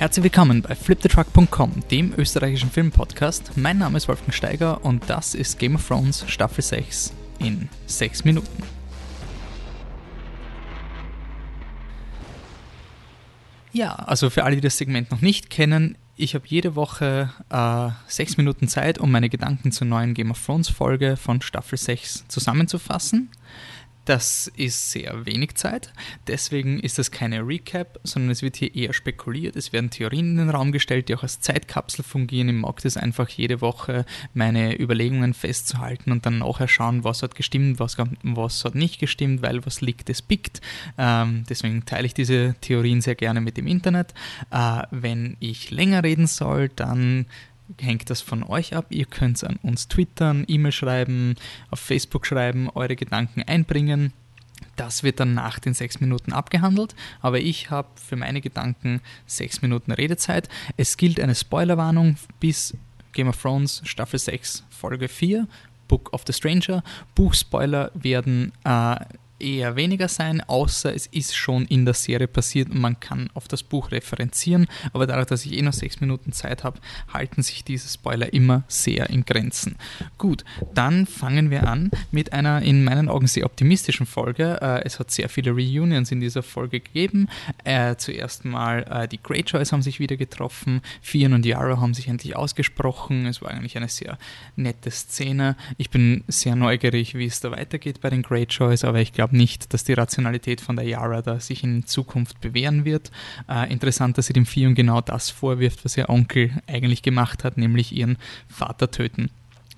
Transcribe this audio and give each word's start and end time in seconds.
Herzlich 0.00 0.22
willkommen 0.22 0.62
bei 0.62 0.74
flipthetruck.com, 0.74 1.86
dem 1.90 2.14
österreichischen 2.16 2.70
Filmpodcast. 2.70 3.58
Mein 3.58 3.76
Name 3.76 3.98
ist 3.98 4.08
Wolfgang 4.08 4.32
Steiger 4.32 4.82
und 4.82 5.10
das 5.10 5.34
ist 5.34 5.58
Game 5.58 5.74
of 5.74 5.86
Thrones 5.86 6.24
Staffel 6.26 6.64
6 6.64 7.12
in 7.38 7.68
6 7.84 8.24
Minuten. 8.24 8.62
Ja, 13.74 13.92
also 13.92 14.30
für 14.30 14.44
alle, 14.44 14.54
die 14.54 14.62
das 14.62 14.78
Segment 14.78 15.10
noch 15.10 15.20
nicht 15.20 15.50
kennen, 15.50 15.98
ich 16.16 16.34
habe 16.34 16.46
jede 16.46 16.76
Woche 16.76 17.30
äh, 17.50 17.88
sechs 18.06 18.38
Minuten 18.38 18.68
Zeit, 18.68 18.98
um 18.98 19.10
meine 19.10 19.28
Gedanken 19.28 19.70
zur 19.70 19.86
neuen 19.86 20.14
Game 20.14 20.30
of 20.30 20.44
Thrones 20.44 20.70
Folge 20.70 21.18
von 21.18 21.42
Staffel 21.42 21.78
6 21.78 22.26
zusammenzufassen. 22.28 23.30
Das 24.10 24.50
ist 24.56 24.90
sehr 24.90 25.24
wenig 25.24 25.54
Zeit, 25.54 25.92
deswegen 26.26 26.80
ist 26.80 26.98
das 26.98 27.12
keine 27.12 27.46
Recap, 27.46 28.00
sondern 28.02 28.32
es 28.32 28.42
wird 28.42 28.56
hier 28.56 28.74
eher 28.74 28.92
spekuliert. 28.92 29.54
Es 29.54 29.72
werden 29.72 29.88
Theorien 29.90 30.32
in 30.32 30.36
den 30.38 30.50
Raum 30.50 30.72
gestellt, 30.72 31.08
die 31.08 31.14
auch 31.14 31.22
als 31.22 31.40
Zeitkapsel 31.40 32.02
fungieren. 32.02 32.48
Ich 32.48 32.56
mag 32.56 32.82
das 32.82 32.96
einfach 32.96 33.28
jede 33.28 33.60
Woche, 33.60 34.04
meine 34.34 34.76
Überlegungen 34.80 35.32
festzuhalten 35.32 36.10
und 36.10 36.26
dann 36.26 36.38
nachher 36.38 36.66
schauen, 36.66 37.04
was 37.04 37.22
hat 37.22 37.36
gestimmt, 37.36 37.78
was, 37.78 37.98
was 38.24 38.64
hat 38.64 38.74
nicht 38.74 38.98
gestimmt, 38.98 39.42
weil 39.42 39.64
was 39.64 39.80
liegt, 39.80 40.10
es 40.10 40.22
pickt. 40.22 40.60
Ähm, 40.98 41.44
deswegen 41.48 41.84
teile 41.84 42.06
ich 42.06 42.14
diese 42.14 42.56
Theorien 42.60 43.02
sehr 43.02 43.14
gerne 43.14 43.40
mit 43.40 43.58
dem 43.58 43.68
Internet. 43.68 44.12
Äh, 44.50 44.82
wenn 44.90 45.36
ich 45.38 45.70
länger 45.70 46.02
reden 46.02 46.26
soll, 46.26 46.68
dann 46.68 47.26
hängt 47.80 48.10
das 48.10 48.20
von 48.20 48.42
euch 48.42 48.74
ab. 48.74 48.86
Ihr 48.90 49.06
könnt 49.06 49.42
an 49.44 49.58
uns 49.62 49.88
twittern, 49.88 50.44
E-Mail 50.48 50.72
schreiben, 50.72 51.36
auf 51.70 51.80
Facebook 51.80 52.26
schreiben, 52.26 52.68
eure 52.70 52.96
Gedanken 52.96 53.42
einbringen. 53.42 54.12
Das 54.76 55.02
wird 55.02 55.20
dann 55.20 55.34
nach 55.34 55.58
den 55.58 55.74
sechs 55.74 56.00
Minuten 56.00 56.32
abgehandelt, 56.32 56.94
aber 57.20 57.40
ich 57.40 57.70
habe 57.70 57.88
für 57.94 58.16
meine 58.16 58.40
Gedanken 58.40 59.00
sechs 59.26 59.62
Minuten 59.62 59.92
Redezeit. 59.92 60.48
Es 60.76 60.96
gilt 60.96 61.20
eine 61.20 61.34
Spoilerwarnung 61.34 62.16
bis 62.40 62.76
Game 63.12 63.28
of 63.28 63.40
Thrones 63.40 63.82
Staffel 63.84 64.18
6 64.18 64.64
Folge 64.70 65.08
4, 65.08 65.46
Book 65.88 66.12
of 66.12 66.22
the 66.26 66.32
Stranger. 66.32 66.82
Buchspoiler 67.14 67.90
werden 67.94 68.52
äh, 68.64 68.96
eher 69.40 69.76
weniger 69.76 70.08
sein, 70.08 70.40
außer 70.40 70.94
es 70.94 71.06
ist 71.06 71.36
schon 71.36 71.66
in 71.66 71.84
der 71.84 71.94
Serie 71.94 72.28
passiert 72.28 72.70
und 72.70 72.80
man 72.80 73.00
kann 73.00 73.30
auf 73.34 73.48
das 73.48 73.62
Buch 73.62 73.90
referenzieren. 73.90 74.66
Aber 74.92 75.06
dadurch, 75.06 75.26
dass 75.26 75.46
ich 75.46 75.56
eh 75.56 75.62
noch 75.62 75.72
sechs 75.72 76.00
Minuten 76.00 76.32
Zeit 76.32 76.64
habe, 76.64 76.80
halten 77.12 77.42
sich 77.42 77.64
diese 77.64 77.88
Spoiler 77.88 78.32
immer 78.32 78.64
sehr 78.68 79.10
in 79.10 79.24
Grenzen. 79.24 79.76
Gut, 80.18 80.44
dann 80.74 81.06
fangen 81.06 81.50
wir 81.50 81.66
an 81.66 81.90
mit 82.10 82.32
einer 82.32 82.62
in 82.62 82.84
meinen 82.84 83.08
Augen 83.08 83.26
sehr 83.26 83.46
optimistischen 83.46 84.06
Folge. 84.06 84.58
Äh, 84.60 84.84
es 84.84 84.98
hat 84.98 85.10
sehr 85.10 85.28
viele 85.28 85.52
Reunions 85.52 86.12
in 86.12 86.20
dieser 86.20 86.42
Folge 86.42 86.80
gegeben. 86.80 87.28
Äh, 87.64 87.96
zuerst 87.96 88.44
mal 88.44 88.84
äh, 88.90 89.08
die 89.08 89.22
Greyjoys 89.22 89.72
haben 89.72 89.82
sich 89.82 90.00
wieder 90.00 90.16
getroffen, 90.16 90.80
Fionn 91.00 91.32
und 91.32 91.46
Yara 91.46 91.80
haben 91.80 91.94
sich 91.94 92.08
endlich 92.08 92.36
ausgesprochen. 92.36 93.26
Es 93.26 93.42
war 93.42 93.50
eigentlich 93.50 93.76
eine 93.76 93.88
sehr 93.88 94.18
nette 94.56 94.90
Szene. 94.90 95.56
Ich 95.78 95.90
bin 95.90 96.24
sehr 96.28 96.56
neugierig, 96.56 97.14
wie 97.14 97.26
es 97.26 97.40
da 97.40 97.50
weitergeht 97.50 98.00
bei 98.00 98.10
den 98.10 98.22
Greyjoys, 98.22 98.84
aber 98.84 99.00
ich 99.00 99.12
glaube, 99.12 99.29
glaube 99.30 99.36
nicht, 99.36 99.72
dass 99.72 99.84
die 99.84 99.94
Rationalität 99.94 100.60
von 100.60 100.76
der 100.76 100.86
Yara 100.86 101.22
da 101.22 101.40
sich 101.40 101.62
in 101.64 101.86
Zukunft 101.86 102.40
bewähren 102.40 102.84
wird. 102.84 103.10
Äh, 103.48 103.72
interessant, 103.72 104.18
dass 104.18 104.26
sie 104.26 104.32
dem 104.32 104.46
Fion 104.46 104.74
genau 104.74 105.00
das 105.00 105.30
vorwirft, 105.30 105.84
was 105.84 105.96
ihr 105.96 106.08
Onkel 106.08 106.50
eigentlich 106.66 107.02
gemacht 107.02 107.44
hat, 107.44 107.56
nämlich 107.56 107.92
ihren 107.92 108.16
Vater 108.48 108.90
töten. 108.90 109.30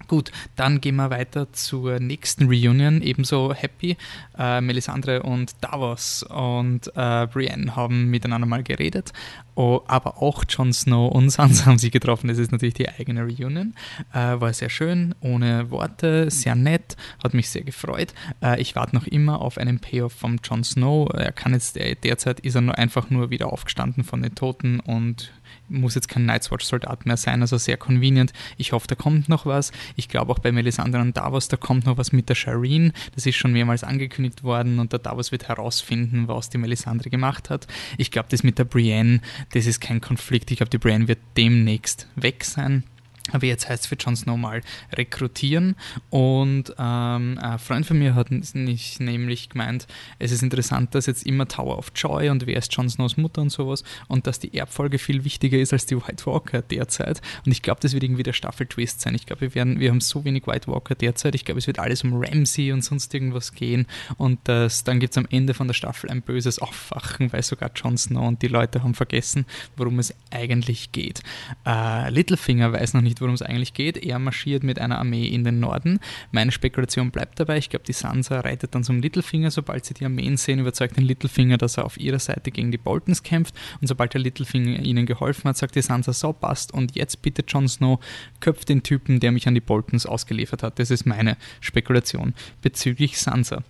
Gut, 0.09 0.31
dann 0.57 0.81
gehen 0.81 0.97
wir 0.97 1.11
weiter 1.11 1.53
zur 1.53 1.99
nächsten 2.01 2.47
Reunion. 2.47 3.03
Ebenso 3.03 3.55
happy. 3.55 3.97
Äh, 4.37 4.61
Melisandre 4.61 5.23
und 5.23 5.55
Davos 5.61 6.23
und 6.23 6.89
äh, 6.95 7.27
Brienne 7.27 7.77
haben 7.77 8.11
miteinander 8.11 8.47
mal 8.47 8.63
geredet. 8.63 9.13
Oh, 9.55 9.83
aber 9.87 10.23
auch 10.23 10.45
Jon 10.49 10.73
Snow 10.73 11.13
und 11.13 11.29
Sansa 11.31 11.67
haben 11.67 11.79
sich 11.79 11.93
getroffen. 11.93 12.29
Das 12.29 12.39
ist 12.39 12.53
natürlich 12.53 12.75
die 12.75 12.89
eigene 12.89 13.23
Reunion. 13.23 13.75
Äh, 14.13 14.41
war 14.41 14.53
sehr 14.53 14.71
schön, 14.71 15.15
ohne 15.21 15.71
Worte, 15.71 16.31
sehr 16.31 16.55
nett, 16.55 16.97
hat 17.23 17.35
mich 17.35 17.51
sehr 17.51 17.63
gefreut. 17.63 18.15
Äh, 18.43 18.61
ich 18.63 18.75
warte 18.77 18.95
noch 18.95 19.07
immer 19.07 19.43
auf 19.43 19.59
einen 19.59 19.79
Payoff 19.79 20.15
von 20.15 20.41
Jon 20.43 20.65
Snow. 20.65 21.11
Er 21.13 21.33
kann 21.33 21.53
jetzt, 21.53 21.77
derzeit 21.77 22.41
ist 22.41 22.55
er 22.55 22.63
nur 22.63 22.79
einfach 22.79 23.11
nur 23.11 23.29
wieder 23.31 23.53
aufgestanden 23.53 24.05
von 24.05 24.23
den 24.23 24.35
Toten 24.35 24.81
und 24.81 25.33
muss 25.69 25.95
jetzt 25.95 26.09
kein 26.09 26.27
Night's 26.27 26.51
Watch 26.51 26.65
Soldat 26.65 27.07
mehr 27.07 27.17
sein, 27.17 27.41
also 27.41 27.57
sehr 27.57 27.77
convenient. 27.77 28.33
Ich 28.57 28.73
hoffe, 28.73 28.87
da 28.87 28.95
kommt 28.95 29.29
noch 29.29 29.47
was. 29.47 29.73
Ich 29.97 30.09
glaube 30.09 30.33
auch 30.33 30.39
bei 30.39 30.53
Melisandre 30.53 31.01
und 31.01 31.17
Davos, 31.17 31.49
da 31.49 31.57
kommt 31.57 31.87
noch 31.87 31.97
was 31.97 32.13
mit 32.13 32.29
der 32.29 32.35
Shireen. 32.35 32.93
Das 33.15 33.27
ist 33.27 33.37
schon 33.37 33.53
mehrmals 33.53 33.85
angekündigt 33.85 34.43
worden 34.43 34.79
und 34.79 34.93
der 34.93 34.99
Davos 34.99 35.33
wird 35.33 35.49
herausfinden, 35.49 36.29
was 36.29 36.51
die 36.51 36.59
Melisandre 36.59 37.11
gemacht 37.11 37.51
hat. 37.51 37.67
Ich 37.97 38.11
glaube, 38.11 38.29
das 38.31 38.43
mit 38.43 38.59
der 38.59 38.65
Brienne, 38.65 39.21
das 39.53 39.67
ist 39.67 39.81
kein 39.81 40.01
Konflikt. 40.01 40.51
Ich 40.51 40.59
glaube, 40.59 40.71
die 40.71 40.79
Brienne 40.79 41.09
wird 41.09 41.21
demnächst 41.37 42.09
weg 42.17 42.45
sein. 42.45 42.85
Aber 43.31 43.47
jetzt 43.47 43.69
heißt 43.69 43.85
es 43.85 43.87
für 43.87 43.95
Jon 43.95 44.17
Snow 44.17 44.37
mal 44.37 44.63
rekrutieren. 44.93 45.77
Und 46.11 46.75
ähm, 46.77 47.39
ein 47.41 47.59
Freund 47.59 47.87
von 47.87 47.99
mir 47.99 48.15
hat 48.15 48.31
nicht 48.31 49.01
nämlich 49.01 49.49
gemeint, 49.49 49.87
es 50.19 50.33
ist 50.33 50.43
interessant, 50.43 50.95
dass 50.95 51.07
jetzt 51.07 51.25
immer 51.25 51.47
Tower 51.47 51.79
of 51.79 51.93
Joy 51.95 52.31
und 52.31 52.47
wer 52.47 52.57
ist 52.57 52.75
Jon 52.75 52.91
Snows 52.91 53.17
Mutter 53.17 53.41
und 53.41 53.51
sowas 53.51 53.85
und 54.09 54.27
dass 54.27 54.41
die 54.41 54.57
Erbfolge 54.57 54.99
viel 54.99 55.25
wichtiger 55.25 55.59
ist 55.59 55.73
als 55.73 55.87
die 55.87 55.97
White 55.97 56.27
Walker 56.27 56.63
derzeit. 56.63 57.23
Und 57.47 57.53
ich 57.53 57.63
glaube, 57.63 57.81
das 57.81 57.93
wird 57.93 58.03
irgendwie 58.03 58.25
der 58.25 58.33
Staffel-Twist 58.33 59.01
sein. 59.01 59.15
Ich 59.15 59.27
glaube, 59.27 59.43
wir, 59.43 59.55
werden, 59.55 59.79
wir 59.79 59.91
haben 59.91 60.01
so 60.01 60.25
wenig 60.25 60.47
White 60.47 60.67
Walker 60.67 60.97
derzeit. 60.97 61.37
Ich 61.37 61.45
glaube, 61.45 61.61
es 61.61 61.69
wird 61.69 61.79
alles 61.79 62.03
um 62.03 62.13
Ramsey 62.15 62.73
und 62.73 62.83
sonst 62.83 63.15
irgendwas 63.15 63.55
gehen. 63.55 63.87
Und 64.19 64.41
das, 64.45 64.83
dann 64.83 64.99
gibt 64.99 65.13
es 65.13 65.19
am 65.19 65.29
Ende 65.31 65.55
von 65.55 65.69
der 65.69 65.75
Staffel 65.75 66.11
ein 66.11 66.23
böses 66.23 66.59
Aufwachen, 66.59 67.33
weil 67.33 67.43
sogar 67.43 67.71
Jon 67.75 67.97
Snow 67.97 68.27
und 68.27 68.43
die 68.43 68.49
Leute 68.49 68.83
haben 68.83 68.95
vergessen, 68.95 69.47
worum 69.77 70.01
es 70.01 70.13
eigentlich 70.31 70.91
geht. 70.91 71.23
Äh, 71.65 72.11
Littlefinger 72.11 72.73
weiß 72.73 72.95
noch 72.95 73.01
nicht, 73.01 73.12
worum 73.21 73.35
es 73.35 73.43
eigentlich 73.43 73.75
geht. 73.75 73.97
Er 73.97 74.19
marschiert 74.19 74.63
mit 74.63 74.79
einer 74.79 74.99
Armee 74.99 75.27
in 75.27 75.45
den 75.45 75.61
Norden. 75.61 76.01
Meine 76.31 76.53
Spekulation 76.53 77.11
bleibt 77.11 77.41
dabei. 77.41 77.59
Ich 77.59 77.71
glaube, 77.71 77.85
die 77.85 77.93
Sansa 77.93 78.41
reitet 78.41 78.75
dann 78.75 78.85
zum 78.85 79.01
Littlefinger. 79.01 79.51
Sobald 79.51 79.85
sie 79.85 79.95
die 79.95 80.05
Armeen 80.05 80.37
sehen, 80.37 80.59
überzeugt 80.59 80.97
den 80.97 81.05
Littlefinger, 81.05 81.59
dass 81.59 81.77
er 81.77 81.85
auf 81.85 81.99
ihrer 81.99 82.19
Seite 82.19 82.51
gegen 82.51 82.71
die 82.71 82.79
Boltons 82.79 83.23
kämpft. 83.23 83.55
Und 83.81 83.87
sobald 83.87 84.15
der 84.15 84.21
Littlefinger 84.21 84.81
ihnen 84.81 85.07
geholfen 85.07 85.49
hat, 85.49 85.57
sagt 85.57 85.75
die 85.75 85.83
Sansa, 85.83 86.13
so 86.13 86.33
passt. 86.33 86.73
Und 86.73 86.95
jetzt 86.97 87.23
bitte 87.23 87.45
Jon 87.47 87.69
Snow, 87.69 87.99
köpft 88.41 88.69
den 88.69 88.83
Typen, 88.83 89.21
der 89.21 89.33
mich 89.33 89.47
an 89.49 89.55
die 89.55 89.61
Boltons 89.61 90.07
ausgeliefert 90.07 90.63
hat. 90.63 90.79
Das 90.79 90.91
ist 90.91 91.07
meine 91.07 91.37
Spekulation 91.61 92.35
bezüglich 92.63 93.19
Sansa. 93.19 93.63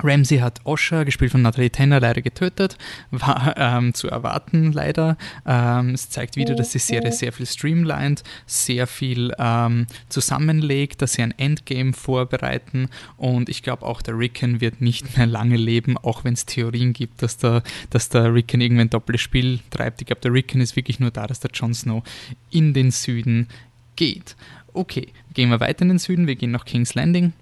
Ramsey 0.00 0.38
hat 0.38 0.60
Osha, 0.64 1.04
gespielt 1.04 1.32
von 1.32 1.42
Natalie 1.42 1.70
Tanner, 1.70 2.00
leider 2.00 2.22
getötet. 2.22 2.78
War 3.10 3.54
ähm, 3.56 3.94
zu 3.94 4.08
erwarten, 4.08 4.72
leider. 4.72 5.16
Ähm, 5.46 5.90
es 5.90 6.08
zeigt 6.08 6.36
wieder, 6.36 6.54
dass 6.54 6.70
die 6.70 6.78
Serie 6.78 7.12
sehr 7.12 7.32
viel 7.32 7.46
streamlined, 7.46 8.22
sehr 8.46 8.86
viel 8.86 9.32
ähm, 9.38 9.86
zusammenlegt, 10.08 11.02
dass 11.02 11.14
sie 11.14 11.22
ein 11.22 11.36
Endgame 11.38 11.92
vorbereiten. 11.92 12.88
Und 13.16 13.48
ich 13.48 13.62
glaube, 13.62 13.84
auch 13.84 14.02
der 14.02 14.18
Rickon 14.18 14.60
wird 14.60 14.80
nicht 14.80 15.16
mehr 15.16 15.26
lange 15.26 15.56
leben, 15.56 15.96
auch 15.98 16.24
wenn 16.24 16.34
es 16.34 16.46
Theorien 16.46 16.92
gibt, 16.92 17.22
dass 17.22 17.36
der, 17.36 17.62
dass 17.90 18.08
der 18.08 18.32
Rickon 18.32 18.60
irgendwie 18.60 18.82
ein 18.82 18.90
doppeltes 18.90 19.22
Spiel 19.22 19.60
treibt. 19.70 20.00
Ich 20.00 20.06
glaube, 20.06 20.22
der 20.22 20.32
Rickon 20.32 20.60
ist 20.60 20.76
wirklich 20.76 21.00
nur 21.00 21.10
da, 21.10 21.26
dass 21.26 21.40
der 21.40 21.50
Jon 21.52 21.74
Snow 21.74 22.02
in 22.50 22.72
den 22.72 22.90
Süden 22.90 23.48
geht. 23.96 24.36
Okay, 24.72 25.08
gehen 25.34 25.50
wir 25.50 25.60
weiter 25.60 25.82
in 25.82 25.88
den 25.88 25.98
Süden. 25.98 26.26
Wir 26.26 26.36
gehen 26.36 26.50
nach 26.50 26.64
King's 26.64 26.94
Landing 26.94 27.34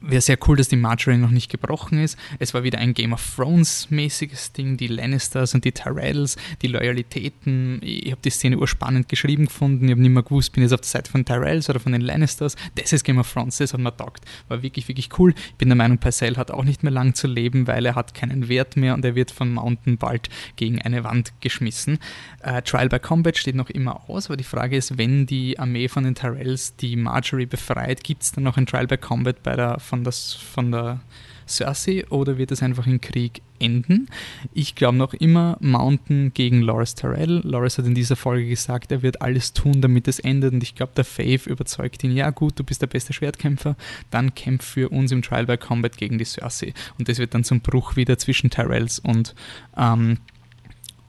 wäre 0.00 0.20
sehr 0.20 0.38
cool, 0.46 0.56
dass 0.56 0.68
die 0.68 0.76
Marjorie 0.76 1.18
noch 1.18 1.30
nicht 1.30 1.50
gebrochen 1.50 1.98
ist. 1.98 2.18
Es 2.38 2.54
war 2.54 2.62
wieder 2.62 2.78
ein 2.78 2.94
Game 2.94 3.12
of 3.12 3.34
Thrones-mäßiges 3.36 4.52
Ding, 4.52 4.76
die 4.76 4.88
Lannisters 4.88 5.54
und 5.54 5.64
die 5.64 5.72
Tyrells, 5.72 6.36
die 6.62 6.68
Loyalitäten. 6.68 7.80
Ich 7.82 8.10
habe 8.10 8.20
die 8.22 8.30
Szene 8.30 8.58
urspannend 8.58 9.08
geschrieben 9.08 9.46
gefunden. 9.46 9.86
Ich 9.86 9.90
habe 9.92 10.00
nicht 10.00 10.10
mehr 10.10 10.22
gewusst, 10.22 10.52
bin 10.52 10.62
ich 10.62 10.70
jetzt 10.70 10.74
auf 10.74 10.80
der 10.80 10.88
Seite 10.88 11.10
von 11.10 11.24
Tyrells 11.24 11.70
oder 11.70 11.80
von 11.80 11.92
den 11.92 12.02
Lannisters. 12.02 12.56
Das 12.74 12.92
ist 12.92 13.04
Game 13.04 13.18
of 13.18 13.32
Thrones, 13.32 13.56
das 13.58 13.72
hat 13.72 13.80
mir 13.80 13.96
taugt. 13.96 14.24
War 14.48 14.62
wirklich, 14.62 14.88
wirklich 14.88 15.08
cool. 15.18 15.34
Ich 15.36 15.54
bin 15.54 15.68
der 15.68 15.76
Meinung, 15.76 15.98
Parcell 15.98 16.36
hat 16.36 16.50
auch 16.50 16.64
nicht 16.64 16.82
mehr 16.82 16.92
lang 16.92 17.14
zu 17.14 17.26
leben, 17.26 17.66
weil 17.66 17.86
er 17.86 17.94
hat 17.94 18.14
keinen 18.14 18.48
Wert 18.48 18.76
mehr 18.76 18.94
und 18.94 19.04
er 19.04 19.14
wird 19.14 19.30
von 19.30 19.52
Mountain 19.52 19.98
bald 19.98 20.28
gegen 20.56 20.80
eine 20.82 21.04
Wand 21.04 21.32
geschmissen. 21.40 21.98
Äh, 22.42 22.62
Trial 22.62 22.88
by 22.88 22.98
Combat 22.98 23.36
steht 23.36 23.54
noch 23.54 23.70
immer 23.70 24.08
aus, 24.08 24.26
aber 24.26 24.36
die 24.36 24.44
Frage 24.44 24.76
ist, 24.76 24.98
wenn 24.98 25.26
die 25.26 25.58
Armee 25.58 25.88
von 25.88 26.04
den 26.04 26.14
Tyrells 26.14 26.76
die 26.76 26.96
Marjorie 26.96 27.46
befreit, 27.46 28.04
gibt 28.04 28.22
es 28.22 28.32
dann 28.32 28.44
noch 28.44 28.56
ein 28.56 28.66
Trial 28.66 28.86
by 28.86 28.98
Combat 28.98 29.42
bei 29.42 29.56
der 29.56 29.80
von, 29.86 29.95
das, 30.04 30.34
von 30.34 30.72
der 30.72 31.00
Cersei 31.48 32.06
oder 32.08 32.38
wird 32.38 32.50
es 32.50 32.62
einfach 32.62 32.86
in 32.86 33.00
Krieg 33.00 33.40
enden? 33.58 34.08
Ich 34.52 34.74
glaube 34.74 34.96
noch 34.96 35.14
immer 35.14 35.56
Mountain 35.60 36.32
gegen 36.34 36.60
Loras 36.60 36.94
Tyrell. 36.94 37.40
Loras 37.44 37.78
hat 37.78 37.86
in 37.86 37.94
dieser 37.94 38.16
Folge 38.16 38.48
gesagt, 38.48 38.90
er 38.92 39.02
wird 39.02 39.22
alles 39.22 39.52
tun, 39.52 39.80
damit 39.80 40.08
es 40.08 40.18
endet 40.18 40.52
und 40.54 40.62
ich 40.62 40.74
glaube, 40.74 40.92
der 40.96 41.04
Faith 41.04 41.46
überzeugt 41.46 42.02
ihn, 42.04 42.16
ja 42.16 42.30
gut, 42.30 42.58
du 42.58 42.64
bist 42.64 42.82
der 42.82 42.88
beste 42.88 43.12
Schwertkämpfer, 43.12 43.76
dann 44.10 44.34
kämpf 44.34 44.64
für 44.64 44.88
uns 44.88 45.12
im 45.12 45.22
Trial 45.22 45.46
by 45.46 45.56
Combat 45.56 45.96
gegen 45.96 46.18
die 46.18 46.24
Cersei. 46.24 46.74
Und 46.98 47.08
das 47.08 47.18
wird 47.18 47.34
dann 47.34 47.44
zum 47.44 47.60
Bruch 47.60 47.96
wieder 47.96 48.18
zwischen 48.18 48.50
Tyrells 48.50 48.98
und 48.98 49.34
ähm, 49.76 50.18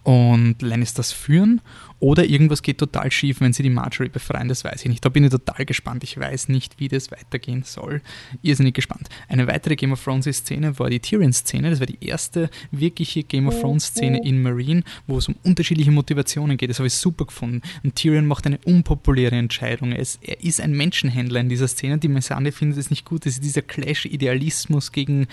und 0.07 0.61
Lannisters 0.61 1.11
führen 1.11 1.59
oder 1.99 2.25
irgendwas 2.25 2.61
geht 2.61 2.77
total 2.77 3.11
schief, 3.11 3.41
wenn 3.41 3.53
sie 3.53 3.63
die 3.63 3.71
Marjorie 3.71 4.09
befreien, 4.09 4.47
das 4.47 4.63
weiß 4.63 4.83
ich 4.83 4.89
nicht. 4.89 5.03
Da 5.03 5.09
bin 5.09 5.23
ich 5.23 5.31
total 5.31 5.65
gespannt. 5.65 6.03
Ich 6.03 6.17
weiß 6.19 6.47
nicht, 6.49 6.79
wie 6.79 6.89
das 6.89 7.11
weitergehen 7.11 7.63
soll. 7.63 8.01
Irrsinnig 8.43 8.75
gespannt. 8.75 9.09
Eine 9.27 9.47
weitere 9.47 9.75
Game 9.75 9.91
of 9.91 10.03
Thrones 10.03 10.25
Szene 10.25 10.77
war 10.77 10.91
die 10.91 10.99
Tyrion-Szene. 10.99 11.71
Das 11.71 11.79
war 11.79 11.87
die 11.87 11.97
erste 12.05 12.51
wirkliche 12.69 13.23
Game 13.23 13.47
of 13.47 13.59
Thrones 13.59 13.85
Szene 13.85 14.23
in 14.23 14.43
Marine, 14.43 14.83
wo 15.07 15.17
es 15.17 15.27
um 15.27 15.35
unterschiedliche 15.43 15.89
Motivationen 15.89 16.57
geht. 16.57 16.69
Das 16.69 16.77
habe 16.77 16.87
ich 16.87 16.93
super 16.93 17.25
gefunden. 17.25 17.61
Und 17.83 17.95
Tyrion 17.95 18.27
macht 18.27 18.45
eine 18.45 18.59
unpopuläre 18.59 19.35
Entscheidung. 19.35 19.91
Er 19.91 19.99
ist, 19.99 20.19
er 20.21 20.43
ist 20.43 20.61
ein 20.61 20.73
Menschenhändler 20.73 21.39
in 21.39 21.49
dieser 21.49 21.67
Szene. 21.67 21.97
Die 21.97 22.09
Messane 22.09 22.51
findet 22.51 22.77
es 22.77 22.91
nicht 22.91 23.05
gut. 23.05 23.25
Das 23.25 23.33
ist 23.33 23.43
dieser 23.43 23.63
Clash 23.63 24.05
Idealismus 24.05 24.91
gegen. 24.91 25.27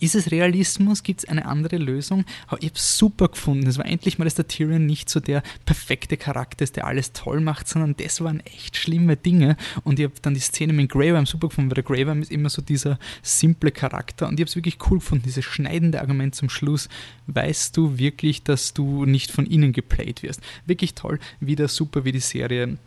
Ist 0.00 0.16
es 0.16 0.32
Realismus? 0.32 1.04
Gibt 1.04 1.20
es 1.20 1.28
eine 1.28 1.46
andere 1.46 1.76
Lösung? 1.76 2.24
Aber 2.48 2.58
ich 2.60 2.70
habe 2.70 2.76
es 2.76 2.98
super 2.98 3.28
gefunden. 3.28 3.68
Es 3.68 3.78
war 3.78 3.86
endlich 3.86 4.18
mal, 4.18 4.24
dass 4.24 4.34
der 4.34 4.48
Tyrion 4.48 4.84
nicht 4.84 5.08
so 5.08 5.20
der 5.20 5.44
perfekte 5.64 5.91
perfekte 5.92 6.16
Charakter 6.16 6.64
ist, 6.64 6.76
der 6.76 6.86
alles 6.86 7.12
toll 7.12 7.42
macht, 7.42 7.68
sondern 7.68 7.94
das 7.96 8.22
waren 8.22 8.40
echt 8.40 8.78
schlimme 8.78 9.14
Dinge. 9.14 9.58
Und 9.84 9.98
ich 9.98 10.06
habe 10.06 10.14
dann 10.22 10.32
die 10.32 10.40
Szene 10.40 10.72
mit 10.72 10.94
Worm 10.94 11.26
super 11.26 11.48
gefunden, 11.48 11.70
weil 11.70 11.82
der 11.82 12.06
Worm 12.06 12.22
ist 12.22 12.30
immer 12.30 12.48
so 12.48 12.62
dieser 12.62 12.98
simple 13.20 13.70
Charakter. 13.70 14.26
Und 14.26 14.34
ich 14.34 14.40
habe 14.40 14.48
es 14.48 14.56
wirklich 14.56 14.78
cool 14.90 15.00
gefunden, 15.00 15.24
dieses 15.26 15.44
schneidende 15.44 16.00
Argument 16.00 16.34
zum 16.34 16.48
Schluss. 16.48 16.88
Weißt 17.26 17.76
du 17.76 17.98
wirklich, 17.98 18.42
dass 18.42 18.72
du 18.72 19.04
nicht 19.04 19.30
von 19.30 19.44
ihnen 19.44 19.72
geplayt 19.72 20.22
wirst? 20.22 20.40
Wirklich 20.64 20.94
toll, 20.94 21.18
wieder 21.40 21.68
super, 21.68 22.06
wie 22.06 22.12
die 22.12 22.20
Serie 22.20 22.78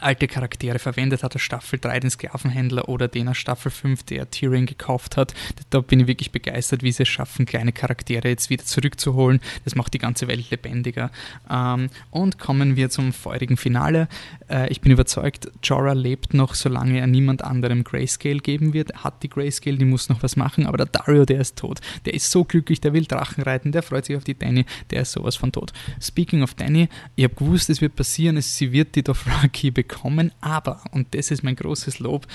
alte 0.00 0.26
Charaktere 0.26 0.78
verwendet 0.78 1.22
hat, 1.22 1.34
aus 1.34 1.42
Staffel 1.42 1.78
3 1.78 2.00
den 2.00 2.10
Sklavenhändler 2.10 2.88
oder 2.88 3.08
den 3.08 3.28
aus 3.28 3.38
Staffel 3.38 3.70
5, 3.70 4.02
der 4.04 4.30
Tyrion 4.30 4.66
gekauft 4.66 5.16
hat. 5.16 5.34
Da 5.70 5.80
bin 5.80 6.00
ich 6.00 6.06
wirklich 6.06 6.32
begeistert, 6.32 6.82
wie 6.82 6.92
sie 6.92 7.04
es 7.04 7.08
schaffen, 7.08 7.46
kleine 7.46 7.72
Charaktere 7.72 8.28
jetzt 8.28 8.50
wieder 8.50 8.64
zurückzuholen. 8.64 9.40
Das 9.64 9.74
macht 9.74 9.94
die 9.94 9.98
ganze 9.98 10.28
Welt 10.28 10.50
lebendiger. 10.50 11.10
Ähm, 11.50 11.88
und 12.10 12.38
kommen 12.38 12.76
wir 12.76 12.90
zum 12.90 13.12
feurigen 13.12 13.56
Finale. 13.56 14.08
Äh, 14.50 14.68
ich 14.70 14.80
bin 14.80 14.92
überzeugt, 14.92 15.50
Jorah 15.62 15.92
lebt 15.92 16.34
noch, 16.34 16.54
solange 16.54 16.98
er 16.98 17.06
niemand 17.06 17.42
anderem 17.42 17.84
Grayscale 17.84 18.40
geben 18.40 18.72
wird. 18.72 19.04
Hat 19.04 19.22
die 19.22 19.30
Grayscale, 19.30 19.76
die 19.76 19.84
muss 19.84 20.08
noch 20.08 20.22
was 20.22 20.36
machen, 20.36 20.66
aber 20.66 20.76
der 20.76 20.86
Dario, 20.86 21.24
der 21.24 21.40
ist 21.40 21.56
tot. 21.56 21.80
Der 22.04 22.14
ist 22.14 22.30
so 22.30 22.44
glücklich, 22.44 22.80
der 22.80 22.92
will 22.92 23.04
Drachen 23.04 23.42
reiten, 23.42 23.72
der 23.72 23.82
freut 23.82 24.04
sich 24.04 24.16
auf 24.16 24.24
die 24.24 24.36
Danny, 24.36 24.66
der 24.90 25.02
ist 25.02 25.12
sowas 25.12 25.36
von 25.36 25.52
tot. 25.52 25.72
Speaking 26.00 26.42
of 26.42 26.54
Danny, 26.54 26.88
ich 27.16 27.24
habe 27.24 27.34
gewusst, 27.34 27.70
es 27.70 27.80
wird 27.80 27.96
passieren, 27.96 28.40
sie 28.40 28.72
wird 28.72 28.94
die 28.96 29.02
Dothraki 29.02 29.70
bekommen 29.70 29.83
bekommen, 29.86 30.32
aber, 30.40 30.82
und 30.92 31.14
das 31.14 31.30
ist 31.30 31.42
mein 31.42 31.56
großes 31.56 31.98
Lob, 31.98 32.26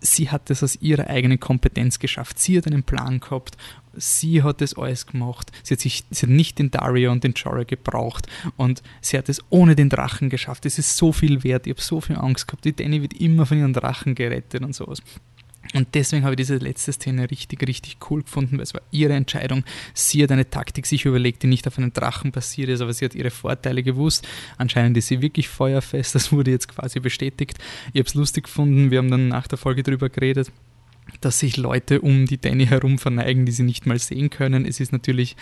sie 0.00 0.30
hat 0.30 0.50
es 0.50 0.62
aus 0.62 0.76
ihrer 0.76 1.08
eigenen 1.08 1.40
Kompetenz 1.40 1.98
geschafft. 1.98 2.38
Sie 2.38 2.56
hat 2.56 2.66
einen 2.66 2.82
Plan 2.82 3.20
gehabt, 3.20 3.56
sie 3.94 4.42
hat 4.42 4.60
das 4.60 4.74
alles 4.74 5.06
gemacht. 5.06 5.50
Sie 5.62 5.74
hat, 5.74 5.80
sich, 5.80 6.04
sie 6.10 6.26
hat 6.26 6.30
nicht 6.30 6.58
den 6.58 6.70
Dario 6.70 7.12
und 7.12 7.24
den 7.24 7.34
Jorah 7.34 7.64
gebraucht 7.64 8.26
und 8.56 8.82
sie 9.00 9.18
hat 9.18 9.28
es 9.28 9.42
ohne 9.50 9.76
den 9.76 9.88
Drachen 9.88 10.30
geschafft. 10.30 10.66
Es 10.66 10.78
ist 10.78 10.96
so 10.96 11.12
viel 11.12 11.44
wert, 11.44 11.66
ich 11.66 11.74
habe 11.74 11.82
so 11.82 12.00
viel 12.00 12.16
Angst 12.16 12.48
gehabt. 12.48 12.64
Die 12.64 12.74
Danny 12.74 13.02
wird 13.02 13.14
immer 13.14 13.46
von 13.46 13.58
ihren 13.58 13.72
Drachen 13.72 14.14
gerettet 14.14 14.62
und 14.62 14.74
sowas. 14.74 15.02
Und 15.72 15.88
deswegen 15.94 16.24
habe 16.24 16.34
ich 16.34 16.38
diese 16.38 16.56
letzte 16.56 16.92
Szene 16.92 17.30
richtig, 17.30 17.66
richtig 17.66 17.98
cool 18.10 18.22
gefunden, 18.22 18.56
weil 18.56 18.64
es 18.64 18.74
war 18.74 18.82
ihre 18.90 19.12
Entscheidung. 19.12 19.64
Sie 19.94 20.22
hat 20.22 20.32
eine 20.32 20.48
Taktik 20.48 20.86
sich 20.86 21.04
überlegt, 21.04 21.42
die 21.42 21.46
nicht 21.46 21.66
auf 21.68 21.78
einen 21.78 21.92
Drachen 21.92 22.32
passiert 22.32 22.68
ist, 22.68 22.80
aber 22.80 22.92
sie 22.92 23.04
hat 23.04 23.14
ihre 23.14 23.30
Vorteile 23.30 23.82
gewusst. 23.82 24.26
Anscheinend 24.58 24.96
ist 24.96 25.06
sie 25.06 25.22
wirklich 25.22 25.48
feuerfest, 25.48 26.14
das 26.14 26.32
wurde 26.32 26.50
jetzt 26.50 26.68
quasi 26.68 26.98
bestätigt. 26.98 27.58
Ich 27.92 28.00
habe 28.00 28.08
es 28.08 28.14
lustig 28.14 28.44
gefunden, 28.44 28.90
wir 28.90 28.98
haben 28.98 29.10
dann 29.10 29.28
nach 29.28 29.46
der 29.46 29.58
Folge 29.58 29.82
darüber 29.82 30.08
geredet 30.08 30.50
dass 31.20 31.40
sich 31.40 31.56
Leute 31.56 32.00
um 32.00 32.26
die 32.26 32.40
Danny 32.40 32.66
herum 32.66 32.98
verneigen, 32.98 33.44
die 33.44 33.52
sie 33.52 33.64
nicht 33.64 33.84
mal 33.84 33.98
sehen 33.98 34.30
können. 34.30 34.64
Es 34.64 34.78
ist 34.78 34.92
natürlich 34.92 35.36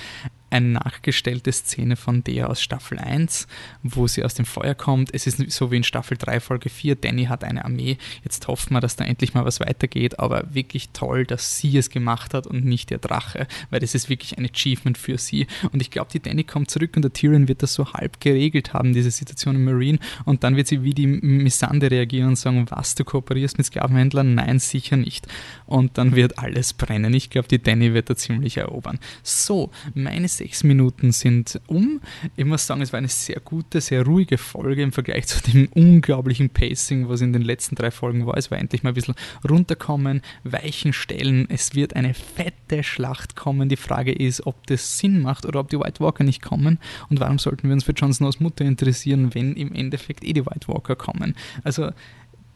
eine 0.50 0.68
nachgestellte 0.68 1.52
Szene 1.52 1.96
von 1.96 2.24
der 2.24 2.50
aus 2.50 2.62
Staffel 2.62 2.98
1, 2.98 3.46
wo 3.82 4.06
sie 4.06 4.24
aus 4.24 4.34
dem 4.34 4.44
Feuer 4.44 4.74
kommt. 4.74 5.12
Es 5.12 5.26
ist 5.26 5.38
so 5.50 5.70
wie 5.70 5.76
in 5.76 5.84
Staffel 5.84 6.16
3, 6.16 6.40
Folge 6.40 6.68
4. 6.68 6.96
Danny 6.96 7.26
hat 7.26 7.44
eine 7.44 7.64
Armee. 7.64 7.98
Jetzt 8.24 8.46
hoffen 8.48 8.74
wir, 8.74 8.80
dass 8.80 8.96
da 8.96 9.04
endlich 9.04 9.34
mal 9.34 9.44
was 9.44 9.60
weitergeht. 9.60 10.18
Aber 10.18 10.54
wirklich 10.54 10.90
toll, 10.90 11.26
dass 11.26 11.58
sie 11.58 11.76
es 11.76 11.90
gemacht 11.90 12.34
hat 12.34 12.46
und 12.46 12.64
nicht 12.64 12.90
der 12.90 12.98
Drache, 12.98 13.46
weil 13.70 13.80
das 13.80 13.94
ist 13.94 14.08
wirklich 14.08 14.38
ein 14.38 14.46
Achievement 14.46 14.96
für 14.96 15.18
sie. 15.18 15.46
Und 15.72 15.82
ich 15.82 15.90
glaube, 15.90 16.10
die 16.12 16.20
Danny 16.20 16.44
kommt 16.44 16.70
zurück 16.70 16.96
und 16.96 17.02
der 17.02 17.12
Tyrion 17.12 17.48
wird 17.48 17.62
das 17.62 17.74
so 17.74 17.92
halb 17.92 18.20
geregelt 18.20 18.72
haben, 18.72 18.92
diese 18.92 19.10
Situation 19.10 19.56
im 19.56 19.64
Marine. 19.64 19.98
Und 20.24 20.44
dann 20.44 20.56
wird 20.56 20.68
sie 20.68 20.82
wie 20.82 20.94
die 20.94 21.06
Missande 21.06 21.90
reagieren 21.90 22.28
und 22.28 22.36
sagen: 22.36 22.66
Was, 22.70 22.94
du 22.94 23.04
kooperierst 23.04 23.58
mit 23.58 23.66
Sklavenhändlern? 23.66 24.34
Nein, 24.34 24.58
sicher 24.58 24.96
nicht. 24.96 25.26
Und 25.66 25.98
dann 25.98 26.16
wird 26.16 26.38
alles 26.38 26.72
brennen. 26.72 27.12
Ich 27.14 27.30
glaube, 27.30 27.48
die 27.48 27.62
Danny 27.62 27.94
wird 27.94 28.10
da 28.10 28.16
ziemlich 28.16 28.56
erobern. 28.56 28.98
So, 29.22 29.70
meine 29.94 30.28
sechs 30.38 30.64
Minuten 30.64 31.12
sind 31.12 31.61
um. 31.67 32.00
Ich 32.37 32.44
muss 32.44 32.67
sagen, 32.67 32.81
es 32.81 32.93
war 32.93 32.99
eine 32.99 33.08
sehr 33.08 33.40
gute, 33.40 33.81
sehr 33.81 34.05
ruhige 34.05 34.38
Folge 34.38 34.82
im 34.82 34.93
Vergleich 34.93 35.26
zu 35.26 35.43
dem 35.43 35.69
unglaublichen 35.75 36.50
Pacing, 36.50 37.08
was 37.08 37.20
in 37.20 37.32
den 37.32 37.43
letzten 37.43 37.75
drei 37.75 37.90
Folgen 37.90 38.26
war. 38.26 38.37
Es 38.37 38.50
war 38.50 38.58
endlich 38.58 38.82
mal 38.82 38.90
ein 38.90 38.94
bisschen 38.94 39.14
runterkommen, 39.49 40.23
weichen 40.44 40.93
Stellen. 40.93 41.46
Es 41.50 41.75
wird 41.75 41.96
eine 41.96 42.14
fette 42.14 42.82
Schlacht 42.82 43.37
kommen. 43.37 43.69
Die 43.69 43.76
Frage 43.76 44.12
ist, 44.12 44.46
ob 44.46 44.67
das 44.67 44.99
Sinn 44.99 45.20
macht 45.20 45.44
oder 45.44 45.61
ob 45.61 45.69
die 45.69 45.79
White 45.79 46.00
Walker 46.00 46.25
nicht 46.25 46.43
kommen. 46.43 46.79
Und 47.11 47.20
warum 47.20 47.38
sollten 47.38 47.69
wir 47.69 47.75
uns 47.75 47.84
für 47.84 47.93
Jon 47.93 48.12
Snows 48.12 48.41
Mutter 48.41 48.64
interessieren, 48.64 49.34
wenn 49.34 49.55
im 49.55 49.75
Endeffekt 49.75 50.25
eh 50.25 50.32
die 50.32 50.46
White 50.46 50.69
Walker 50.69 50.96
kommen? 50.96 51.34
Also 51.64 51.91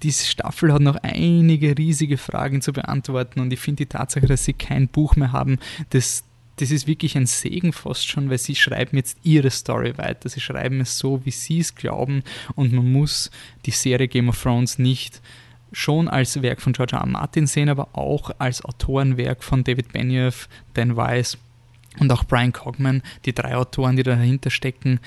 diese 0.02 0.26
Staffel 0.26 0.72
hat 0.72 0.82
noch 0.82 0.96
einige 0.96 1.76
riesige 1.78 2.18
Fragen 2.18 2.60
zu 2.60 2.72
beantworten 2.72 3.40
und 3.40 3.52
ich 3.52 3.60
finde 3.60 3.84
die 3.84 3.88
Tatsache, 3.88 4.26
dass 4.26 4.44
sie 4.44 4.52
kein 4.52 4.88
Buch 4.88 5.16
mehr 5.16 5.32
haben, 5.32 5.58
das, 5.90 6.24
das 6.56 6.70
ist 6.70 6.86
wirklich 6.86 7.16
ein 7.16 7.26
Segen 7.26 7.72
fast 7.72 8.06
schon, 8.06 8.30
weil 8.30 8.38
sie 8.38 8.54
schreiben 8.54 8.96
jetzt 8.96 9.18
ihre 9.22 9.50
Story 9.50 9.96
weiter. 9.96 10.28
Sie 10.28 10.40
schreiben 10.40 10.80
es 10.80 10.98
so, 10.98 11.24
wie 11.24 11.30
sie 11.30 11.60
es 11.60 11.74
glauben 11.74 12.22
und 12.54 12.72
man 12.72 12.90
muss 12.90 13.30
die 13.64 13.70
Serie 13.70 14.08
Game 14.08 14.28
of 14.28 14.40
Thrones 14.40 14.78
nicht 14.78 15.20
schon 15.72 16.08
als 16.08 16.42
Werk 16.42 16.60
von 16.60 16.74
George 16.74 16.96
R. 16.96 17.02
R. 17.02 17.06
Martin 17.06 17.46
sehen, 17.46 17.68
aber 17.68 17.88
auch 17.94 18.30
als 18.38 18.64
Autorenwerk 18.64 19.42
von 19.42 19.64
David 19.64 19.92
Benioff, 19.92 20.48
Dan 20.74 20.96
Weiss 20.96 21.38
und 21.98 22.12
auch 22.12 22.24
Brian 22.24 22.52
Cogman, 22.52 23.02
die 23.24 23.34
drei 23.34 23.56
Autoren, 23.56 23.96
die 23.96 24.02
dahinter 24.02 24.50
stecken, 24.50 25.00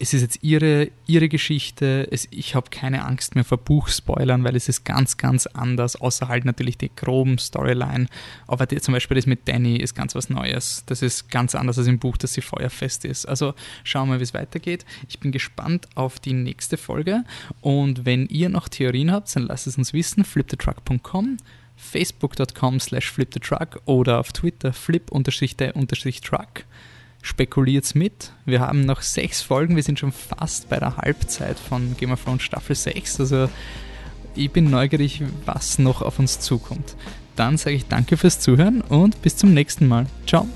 es 0.00 0.14
ist 0.14 0.22
jetzt 0.22 0.38
ihre, 0.42 0.90
ihre 1.06 1.28
Geschichte. 1.28 2.06
Es, 2.10 2.28
ich 2.30 2.54
habe 2.54 2.70
keine 2.70 3.04
Angst 3.04 3.34
mehr 3.34 3.44
vor 3.44 3.58
Buchspoilern, 3.58 4.44
weil 4.44 4.54
es 4.54 4.68
ist 4.68 4.84
ganz, 4.84 5.16
ganz 5.16 5.46
anders, 5.46 5.96
außer 5.96 6.28
halt 6.28 6.44
natürlich 6.44 6.78
die 6.78 6.94
groben 6.94 7.38
Storyline. 7.38 8.06
Aber 8.46 8.66
die, 8.66 8.80
zum 8.80 8.94
Beispiel 8.94 9.16
das 9.16 9.26
mit 9.26 9.48
Danny 9.48 9.76
ist 9.76 9.94
ganz 9.94 10.14
was 10.14 10.30
Neues. 10.30 10.84
Das 10.86 11.02
ist 11.02 11.30
ganz 11.30 11.56
anders 11.56 11.78
als 11.78 11.88
im 11.88 11.98
Buch, 11.98 12.16
dass 12.16 12.34
sie 12.34 12.42
feuerfest 12.42 13.04
ist. 13.04 13.26
Also 13.26 13.54
schauen 13.82 14.08
wir, 14.08 14.14
mal, 14.14 14.20
wie 14.20 14.24
es 14.24 14.34
weitergeht. 14.34 14.86
Ich 15.08 15.18
bin 15.18 15.32
gespannt 15.32 15.88
auf 15.96 16.20
die 16.20 16.32
nächste 16.32 16.76
Folge. 16.76 17.24
Und 17.60 18.06
wenn 18.06 18.26
ihr 18.28 18.50
noch 18.50 18.68
Theorien 18.68 19.10
habt, 19.10 19.34
dann 19.34 19.44
lasst 19.44 19.66
es 19.66 19.76
uns 19.78 19.92
wissen. 19.92 20.24
flipthetruck.com 20.24 21.38
facebook.com 21.76 22.80
slash 22.80 23.10
flipthetruck 23.10 23.80
oder 23.84 24.18
auf 24.18 24.32
Twitter 24.32 24.72
flip-the-truck 24.72 26.64
spekuliert 27.22 27.94
mit. 27.94 28.32
Wir 28.44 28.60
haben 28.60 28.84
noch 28.84 29.02
sechs 29.02 29.42
Folgen, 29.42 29.76
wir 29.76 29.82
sind 29.82 29.98
schon 29.98 30.12
fast 30.12 30.68
bei 30.68 30.78
der 30.78 30.96
Halbzeit 30.96 31.58
von 31.58 31.96
Game 31.96 32.12
of 32.12 32.24
Thrones 32.24 32.42
Staffel 32.42 32.76
6. 32.76 33.20
Also 33.20 33.48
ich 34.34 34.50
bin 34.50 34.70
neugierig, 34.70 35.22
was 35.44 35.78
noch 35.78 36.02
auf 36.02 36.18
uns 36.18 36.40
zukommt. 36.40 36.96
Dann 37.36 37.56
sage 37.56 37.76
ich 37.76 37.86
danke 37.86 38.16
fürs 38.16 38.40
Zuhören 38.40 38.80
und 38.80 39.22
bis 39.22 39.36
zum 39.36 39.54
nächsten 39.54 39.86
Mal. 39.86 40.06
Ciao. 40.26 40.46